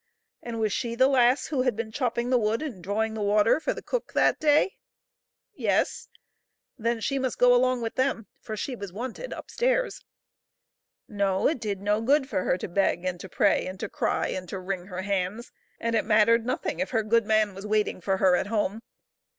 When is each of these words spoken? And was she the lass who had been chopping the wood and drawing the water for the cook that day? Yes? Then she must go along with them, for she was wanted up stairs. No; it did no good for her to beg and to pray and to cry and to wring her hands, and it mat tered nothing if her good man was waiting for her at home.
And 0.41 0.59
was 0.59 0.73
she 0.73 0.95
the 0.95 1.07
lass 1.07 1.45
who 1.49 1.61
had 1.61 1.75
been 1.75 1.91
chopping 1.91 2.31
the 2.31 2.39
wood 2.39 2.63
and 2.63 2.83
drawing 2.83 3.13
the 3.13 3.21
water 3.21 3.59
for 3.59 3.71
the 3.71 3.83
cook 3.83 4.13
that 4.13 4.39
day? 4.39 4.79
Yes? 5.53 6.09
Then 6.75 6.99
she 7.01 7.19
must 7.19 7.37
go 7.37 7.53
along 7.53 7.81
with 7.83 7.93
them, 7.93 8.25
for 8.39 8.57
she 8.57 8.75
was 8.75 8.91
wanted 8.91 9.31
up 9.31 9.51
stairs. 9.51 10.03
No; 11.07 11.47
it 11.47 11.59
did 11.59 11.81
no 11.81 12.01
good 12.01 12.27
for 12.27 12.45
her 12.45 12.57
to 12.57 12.67
beg 12.67 13.05
and 13.05 13.19
to 13.19 13.29
pray 13.29 13.67
and 13.67 13.79
to 13.79 13.89
cry 13.89 14.29
and 14.29 14.49
to 14.49 14.57
wring 14.57 14.87
her 14.87 15.03
hands, 15.03 15.51
and 15.79 15.93
it 15.95 16.03
mat 16.05 16.27
tered 16.27 16.45
nothing 16.45 16.79
if 16.79 16.89
her 16.89 17.03
good 17.03 17.27
man 17.27 17.53
was 17.53 17.67
waiting 17.67 18.01
for 18.01 18.17
her 18.17 18.35
at 18.35 18.47
home. 18.47 18.81